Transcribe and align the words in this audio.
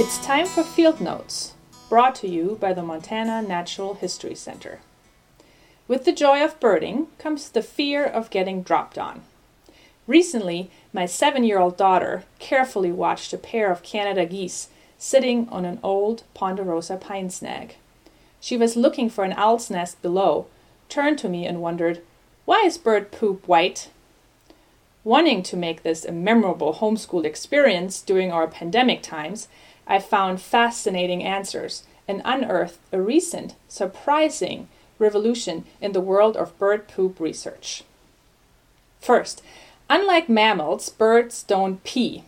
It's 0.00 0.24
time 0.24 0.46
for 0.46 0.62
Field 0.62 1.00
Notes, 1.00 1.54
brought 1.88 2.14
to 2.16 2.28
you 2.28 2.56
by 2.60 2.72
the 2.72 2.84
Montana 2.84 3.42
Natural 3.42 3.94
History 3.94 4.36
Center. 4.36 4.78
With 5.88 6.04
the 6.04 6.12
joy 6.12 6.44
of 6.44 6.60
birding 6.60 7.08
comes 7.18 7.48
the 7.48 7.62
fear 7.62 8.04
of 8.04 8.30
getting 8.30 8.62
dropped 8.62 8.96
on. 8.96 9.22
Recently, 10.06 10.70
my 10.92 11.04
seven 11.04 11.42
year 11.42 11.58
old 11.58 11.76
daughter 11.76 12.22
carefully 12.38 12.92
watched 12.92 13.32
a 13.32 13.36
pair 13.38 13.72
of 13.72 13.82
Canada 13.82 14.24
geese 14.24 14.68
sitting 14.98 15.48
on 15.48 15.64
an 15.64 15.80
old 15.82 16.22
ponderosa 16.32 16.96
pine 16.96 17.28
snag. 17.28 17.74
She 18.38 18.56
was 18.56 18.76
looking 18.76 19.10
for 19.10 19.24
an 19.24 19.34
owl's 19.36 19.68
nest 19.68 20.00
below, 20.00 20.46
turned 20.88 21.18
to 21.18 21.28
me 21.28 21.44
and 21.44 21.60
wondered, 21.60 22.02
Why 22.44 22.60
is 22.60 22.78
bird 22.78 23.10
poop 23.10 23.48
white? 23.48 23.90
Wanting 25.02 25.42
to 25.42 25.56
make 25.56 25.82
this 25.82 26.04
a 26.04 26.12
memorable 26.12 26.74
homeschool 26.74 27.24
experience 27.24 28.00
during 28.00 28.30
our 28.30 28.46
pandemic 28.46 29.02
times, 29.02 29.48
I 29.88 29.98
found 29.98 30.40
fascinating 30.40 31.24
answers 31.24 31.84
and 32.06 32.20
unearthed 32.24 32.78
a 32.92 33.00
recent, 33.00 33.54
surprising 33.68 34.68
revolution 34.98 35.64
in 35.80 35.92
the 35.92 36.00
world 36.00 36.36
of 36.36 36.58
bird 36.58 36.88
poop 36.88 37.18
research. 37.18 37.84
First, 39.00 39.42
unlike 39.88 40.28
mammals, 40.28 40.90
birds 40.90 41.42
don't 41.42 41.82
pee. 41.84 42.24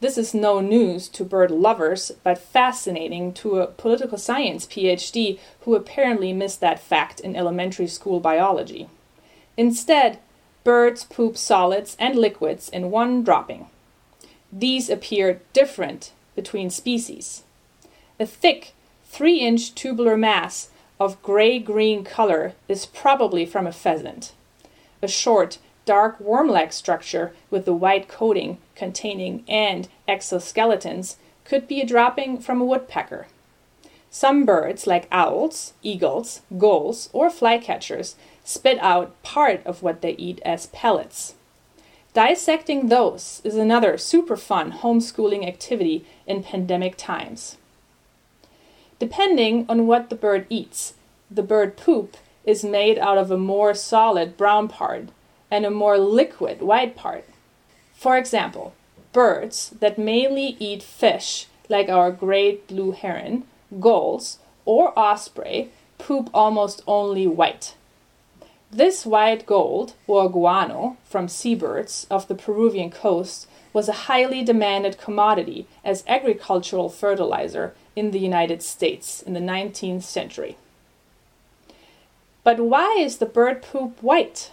This 0.00 0.18
is 0.18 0.34
no 0.34 0.60
news 0.60 1.08
to 1.10 1.24
bird 1.24 1.50
lovers, 1.50 2.12
but 2.22 2.38
fascinating 2.38 3.32
to 3.34 3.60
a 3.60 3.66
political 3.66 4.18
science 4.18 4.66
PhD 4.66 5.38
who 5.60 5.74
apparently 5.74 6.32
missed 6.32 6.60
that 6.60 6.80
fact 6.80 7.20
in 7.20 7.36
elementary 7.36 7.86
school 7.86 8.20
biology. 8.20 8.88
Instead, 9.56 10.18
birds 10.64 11.04
poop 11.04 11.36
solids 11.36 11.96
and 11.98 12.16
liquids 12.16 12.68
in 12.68 12.90
one 12.90 13.22
dropping. 13.22 13.68
These 14.52 14.90
appear 14.90 15.40
different 15.52 16.12
between 16.36 16.70
species. 16.70 17.42
A 18.20 18.26
thick, 18.26 18.74
3 19.06 19.38
inch 19.38 19.74
tubular 19.74 20.16
mass 20.16 20.68
of 21.00 21.20
gray 21.22 21.58
green 21.58 22.04
color 22.04 22.52
is 22.68 22.86
probably 22.86 23.44
from 23.44 23.66
a 23.66 23.72
pheasant. 23.72 24.32
A 25.02 25.08
short, 25.08 25.58
dark 25.84 26.20
worm 26.20 26.48
like 26.48 26.72
structure 26.72 27.32
with 27.50 27.66
a 27.66 27.72
white 27.72 28.08
coating 28.08 28.58
containing 28.74 29.44
and 29.48 29.88
exoskeletons 30.08 31.16
could 31.44 31.66
be 31.68 31.80
a 31.80 31.86
dropping 31.86 32.38
from 32.38 32.60
a 32.60 32.64
woodpecker. 32.64 33.26
Some 34.10 34.44
birds, 34.44 34.86
like 34.86 35.08
owls, 35.12 35.74
eagles, 35.82 36.40
gulls, 36.56 37.10
or 37.12 37.28
flycatchers, 37.28 38.14
spit 38.44 38.78
out 38.80 39.20
part 39.22 39.64
of 39.66 39.82
what 39.82 40.00
they 40.00 40.12
eat 40.12 40.40
as 40.44 40.66
pellets. 40.68 41.34
Dissecting 42.16 42.88
those 42.88 43.42
is 43.44 43.56
another 43.56 43.98
super 43.98 44.38
fun 44.38 44.72
homeschooling 44.72 45.46
activity 45.46 46.06
in 46.26 46.42
pandemic 46.42 46.96
times. 46.96 47.58
Depending 48.98 49.66
on 49.68 49.86
what 49.86 50.08
the 50.08 50.16
bird 50.16 50.46
eats, 50.48 50.94
the 51.30 51.42
bird 51.42 51.76
poop 51.76 52.16
is 52.46 52.64
made 52.64 52.98
out 52.98 53.18
of 53.18 53.30
a 53.30 53.36
more 53.36 53.74
solid 53.74 54.38
brown 54.38 54.66
part 54.66 55.10
and 55.50 55.66
a 55.66 55.70
more 55.70 55.98
liquid 55.98 56.62
white 56.62 56.96
part. 56.96 57.26
For 57.92 58.16
example, 58.16 58.72
birds 59.12 59.74
that 59.80 59.98
mainly 59.98 60.56
eat 60.58 60.82
fish, 60.82 61.48
like 61.68 61.90
our 61.90 62.10
great 62.10 62.66
blue 62.66 62.92
heron, 62.92 63.44
gulls, 63.78 64.38
or 64.64 64.98
osprey, 64.98 65.68
poop 65.98 66.30
almost 66.32 66.82
only 66.86 67.26
white. 67.26 67.74
This 68.70 69.06
white 69.06 69.46
gold, 69.46 69.94
or 70.06 70.28
guano, 70.28 70.96
from 71.04 71.28
seabirds 71.28 72.06
of 72.10 72.26
the 72.26 72.34
Peruvian 72.34 72.90
coast 72.90 73.46
was 73.72 73.88
a 73.88 74.06
highly 74.08 74.42
demanded 74.42 74.98
commodity 74.98 75.66
as 75.84 76.04
agricultural 76.08 76.88
fertilizer 76.88 77.74
in 77.94 78.10
the 78.10 78.18
United 78.18 78.62
States 78.62 79.22
in 79.22 79.34
the 79.34 79.40
19th 79.40 80.02
century. 80.02 80.56
But 82.42 82.58
why 82.58 82.96
is 82.98 83.18
the 83.18 83.26
bird 83.26 83.62
poop 83.62 84.02
white? 84.02 84.50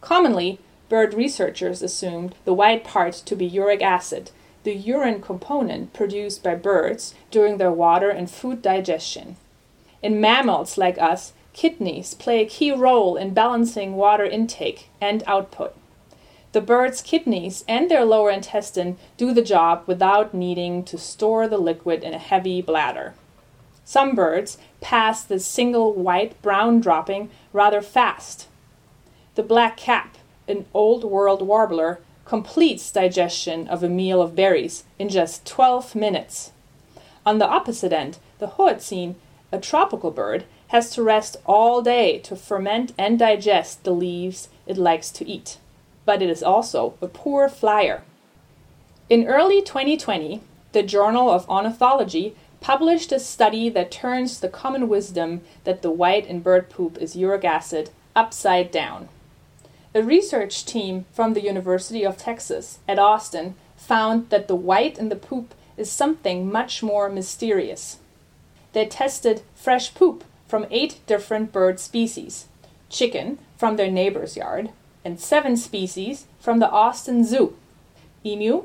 Commonly, 0.00 0.58
bird 0.88 1.14
researchers 1.14 1.82
assumed 1.82 2.34
the 2.44 2.54
white 2.54 2.84
part 2.84 3.14
to 3.14 3.34
be 3.34 3.46
uric 3.46 3.82
acid, 3.82 4.30
the 4.62 4.74
urine 4.74 5.20
component 5.20 5.92
produced 5.92 6.42
by 6.42 6.54
birds 6.54 7.14
during 7.30 7.58
their 7.58 7.72
water 7.72 8.10
and 8.10 8.30
food 8.30 8.62
digestion. 8.62 9.36
In 10.02 10.20
mammals 10.20 10.78
like 10.78 10.98
us, 10.98 11.32
Kidneys 11.52 12.14
play 12.14 12.40
a 12.40 12.48
key 12.48 12.72
role 12.72 13.16
in 13.16 13.34
balancing 13.34 13.94
water 13.94 14.24
intake 14.24 14.88
and 15.00 15.22
output. 15.26 15.74
The 16.52 16.60
bird's 16.60 17.00
kidneys 17.00 17.64
and 17.66 17.90
their 17.90 18.04
lower 18.04 18.30
intestine 18.30 18.98
do 19.16 19.32
the 19.32 19.42
job 19.42 19.84
without 19.86 20.34
needing 20.34 20.84
to 20.84 20.98
store 20.98 21.48
the 21.48 21.58
liquid 21.58 22.02
in 22.02 22.12
a 22.12 22.18
heavy 22.18 22.60
bladder. 22.60 23.14
Some 23.84 24.14
birds 24.14 24.58
pass 24.80 25.24
the 25.24 25.40
single 25.40 25.92
white 25.92 26.40
brown 26.42 26.80
dropping 26.80 27.30
rather 27.52 27.80
fast. 27.80 28.48
The 29.34 29.42
black 29.42 29.76
cap, 29.76 30.16
an 30.46 30.66
old 30.74 31.04
world 31.04 31.42
warbler, 31.42 32.00
completes 32.24 32.92
digestion 32.92 33.66
of 33.68 33.82
a 33.82 33.88
meal 33.88 34.20
of 34.22 34.36
berries 34.36 34.84
in 34.98 35.08
just 35.08 35.46
12 35.46 35.94
minutes. 35.94 36.52
On 37.24 37.38
the 37.38 37.48
opposite 37.48 37.92
end, 37.92 38.18
the 38.38 38.48
hoatzin, 38.48 39.14
a 39.50 39.58
tropical 39.58 40.10
bird, 40.10 40.44
has 40.72 40.88
to 40.88 41.02
rest 41.02 41.36
all 41.44 41.82
day 41.82 42.18
to 42.18 42.34
ferment 42.34 42.94
and 42.96 43.18
digest 43.18 43.84
the 43.84 43.90
leaves 43.90 44.48
it 44.66 44.78
likes 44.78 45.10
to 45.10 45.28
eat. 45.28 45.58
But 46.06 46.22
it 46.22 46.30
is 46.30 46.42
also 46.42 46.94
a 47.02 47.08
poor 47.08 47.50
flyer. 47.50 48.02
In 49.10 49.28
early 49.28 49.60
2020, 49.60 50.40
the 50.72 50.82
Journal 50.82 51.30
of 51.30 51.46
Ornithology 51.46 52.34
published 52.62 53.12
a 53.12 53.18
study 53.18 53.68
that 53.68 53.90
turns 53.90 54.40
the 54.40 54.48
common 54.48 54.88
wisdom 54.88 55.42
that 55.64 55.82
the 55.82 55.90
white 55.90 56.26
in 56.26 56.40
bird 56.40 56.70
poop 56.70 56.96
is 56.96 57.14
uric 57.14 57.44
acid 57.44 57.90
upside 58.16 58.70
down. 58.70 59.10
A 59.94 60.02
research 60.02 60.64
team 60.64 61.04
from 61.12 61.34
the 61.34 61.42
University 61.42 62.02
of 62.02 62.16
Texas 62.16 62.78
at 62.88 62.98
Austin 62.98 63.56
found 63.76 64.30
that 64.30 64.48
the 64.48 64.56
white 64.56 64.96
in 64.96 65.10
the 65.10 65.16
poop 65.16 65.52
is 65.76 65.92
something 65.92 66.50
much 66.50 66.82
more 66.82 67.10
mysterious. 67.10 67.98
They 68.72 68.86
tested 68.86 69.42
fresh 69.54 69.92
poop 69.92 70.24
from 70.52 70.66
eight 70.70 71.00
different 71.06 71.50
bird 71.50 71.80
species 71.80 72.44
chicken 72.90 73.38
from 73.56 73.76
their 73.76 73.90
neighbor's 73.90 74.36
yard, 74.36 74.68
and 75.02 75.18
seven 75.18 75.56
species 75.56 76.26
from 76.38 76.58
the 76.58 76.68
Austin 76.68 77.24
Zoo 77.24 77.56
emu, 78.22 78.64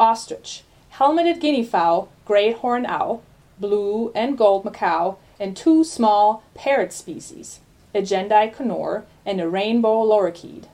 ostrich, 0.00 0.64
helmeted 0.88 1.40
guinea 1.40 1.62
fowl, 1.62 2.08
great 2.24 2.56
horned 2.56 2.86
owl, 2.86 3.22
blue 3.60 4.10
and 4.16 4.36
gold 4.36 4.64
macaw, 4.64 5.14
and 5.38 5.56
two 5.56 5.84
small 5.84 6.42
parrot 6.56 6.92
species, 6.92 7.60
a 7.94 8.02
Jenday 8.02 8.52
conure 8.52 9.04
and 9.24 9.40
a 9.40 9.48
rainbow 9.48 10.04
lorikeet. 10.04 10.64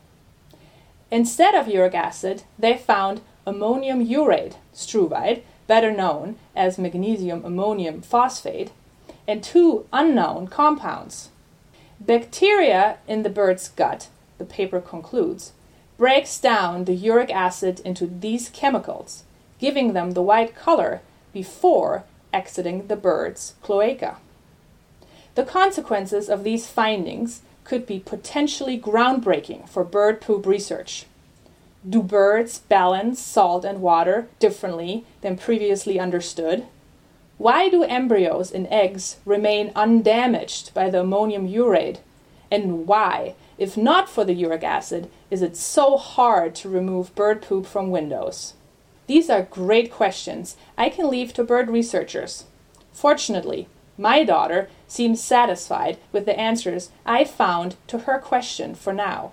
Instead 1.11 1.55
of 1.55 1.69
uric 1.69 1.95
acid, 1.95 2.45
they 2.59 2.75
found 2.75 3.21
ammonium 3.45 4.03
urate, 4.03 4.55
struvite, 4.73 5.43
better 5.67 5.93
known 5.93 6.37
as 6.57 6.79
magnesium 6.79 7.45
ammonium 7.45 8.01
phosphate, 8.01 8.71
and 9.27 9.43
two 9.43 9.87
unknown 9.93 10.49
compounds. 10.49 11.31
Bacteria 12.01 12.99
in 13.07 13.23
the 13.23 13.31
bird's 13.31 13.69
gut, 13.69 14.09
the 14.39 14.45
paper 14.45 14.81
concludes, 14.81 15.53
breaks 15.97 16.39
down 16.39 16.85
the 16.85 16.95
uric 16.95 17.31
acid 17.31 17.81
into 17.81 18.07
these 18.07 18.49
chemicals, 18.51 19.25
giving 19.59 19.93
them 19.93 20.13
the 20.13 20.23
white 20.23 20.55
color 20.55 21.01
before 21.33 22.05
exiting 22.33 22.89
the 22.89 22.97
bird's 22.97 23.55
cloaca. 23.63 24.17
The 25.35 25.45
consequences 25.45 26.29
of 26.29 26.45
these 26.45 26.67
findings 26.67 27.43
could 27.65 27.87
be 27.87 27.99
potentially 27.99 28.79
groundbreaking 28.79 29.69
for 29.69 29.85
bird 29.85 30.21
poop 30.21 30.47
research. 30.47 31.07
Do 31.89 32.03
birds 32.03 32.59
balance 32.59 33.21
salt 33.21 33.65
and 33.65 33.81
water 33.81 34.29
differently 34.39 35.05
than 35.21 35.37
previously 35.37 35.99
understood? 35.99 36.67
Why 37.37 37.69
do 37.69 37.83
embryos 37.83 38.53
in 38.53 38.69
eggs 38.69 39.17
remain 39.25 39.73
undamaged 39.75 40.73
by 40.73 40.89
the 40.89 41.01
ammonium 41.01 41.49
urate? 41.49 41.99
And 42.49 42.87
why, 42.87 43.35
if 43.59 43.77
not 43.77 44.09
for 44.09 44.25
the 44.25 44.35
uric 44.35 44.63
acid, 44.63 45.11
is 45.33 45.43
it 45.43 45.57
so 45.57 45.97
hard 45.97 46.55
to 46.57 46.69
remove 46.69 47.15
bird 47.17 47.43
poop 47.43 47.67
from 47.67 47.91
windows? 47.91 48.55
These 49.09 49.29
are 49.29 49.43
great 49.43 49.91
questions 49.91 50.57
I 50.79 50.89
can 50.89 51.11
leave 51.11 51.35
to 51.35 51.43
bird 51.43 51.69
researchers. 51.69 52.45
Fortunately, 52.93 53.67
my 53.99 54.23
daughter 54.23 54.69
seems 54.87 55.21
satisfied 55.21 55.99
with 56.13 56.27
the 56.27 56.39
answers 56.39 56.91
I 57.05 57.25
found 57.25 57.75
to 57.89 57.99
her 58.01 58.21
question 58.21 58.77
for 58.77 58.93
now. 58.93 59.33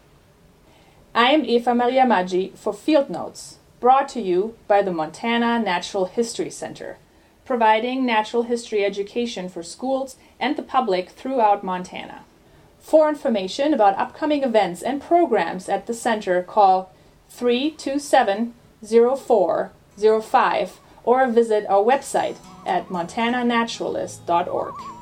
I 1.13 1.31
am 1.31 1.45
Eva 1.45 1.75
Maria 1.75 2.06
Maggi 2.06 2.57
for 2.57 2.74
Field 2.74 3.12
Notes, 3.12 3.59
brought 3.80 4.09
to 4.09 4.21
you 4.21 4.56
by 4.68 4.81
the 4.81 4.92
Montana 4.92 5.59
Natural 5.59 6.06
History 6.06 6.50
Center 6.50 6.97
providing 7.46 8.06
natural 8.06 8.44
history 8.44 8.86
education 8.86 9.50
for 9.50 9.64
schools 9.64 10.16
and 10.40 10.56
the 10.56 10.64
public 10.64 11.10
throughout 11.10 11.64
Montana. 11.64 12.24
For 12.80 13.10
information 13.10 13.74
about 13.74 13.98
upcoming 13.98 14.44
events 14.44 14.82
and 14.82 15.02
programs 15.02 15.68
at 15.70 15.88
the 15.88 15.94
center, 15.94 16.44
call 16.44 16.92
327 17.30 18.54
0405 18.84 20.80
or 21.04 21.28
visit 21.28 21.66
our 21.68 21.84
website 21.84 22.38
at 22.66 22.88
montananaturalist.org. 22.90 25.00